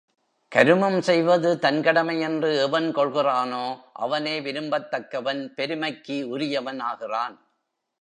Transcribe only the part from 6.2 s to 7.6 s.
உரியவன் ஆகிறான்.